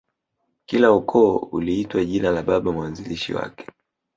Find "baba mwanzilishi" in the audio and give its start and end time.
2.43-3.33